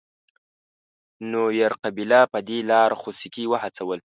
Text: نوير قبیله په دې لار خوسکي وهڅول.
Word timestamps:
نوير 1.31 1.71
قبیله 1.83 2.19
په 2.31 2.39
دې 2.47 2.59
لار 2.69 2.89
خوسکي 2.99 3.45
وهڅول. 3.47 3.99